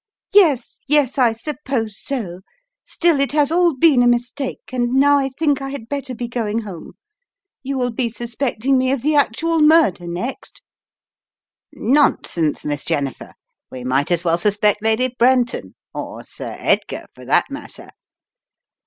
"Yes, 0.33 0.79
yes, 0.87 1.19
I 1.19 1.31
suppose 1.31 1.95
so; 1.95 2.39
still, 2.83 3.19
it 3.19 3.33
has 3.33 3.51
all 3.51 3.75
been 3.75 4.01
a 4.01 4.07
mistake 4.07 4.71
and 4.73 4.93
now 4.93 5.19
I 5.19 5.29
think 5.29 5.61
I 5.61 5.69
had 5.69 5.87
better 5.87 6.15
be 6.15 6.27
going 6.27 6.57
home. 6.63 6.93
You 7.61 7.77
will 7.77 7.91
be 7.91 8.09
suspecting 8.09 8.79
me 8.79 8.91
of 8.91 9.03
the 9.03 9.13
actual 9.15 9.61
murder 9.61 10.07
next." 10.07 10.63
"Nonsense, 11.73 12.65
Miss 12.65 12.83
Jennifer, 12.83 13.33
we 13.69 13.83
might 13.83 14.09
as 14.09 14.23
well 14.23 14.39
suspect 14.39 14.81
Lady 14.81 15.15
Brenton, 15.19 15.75
or 15.93 16.23
Sir 16.23 16.55
Edgar, 16.57 17.05
for 17.13 17.23
that 17.23 17.45
mat 17.51 17.73
ter." 17.75 17.91